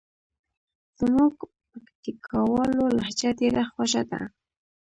[0.99, 1.33] زموږ
[1.71, 4.21] پکتیکاوالو لهجه ډېره خوژه ده.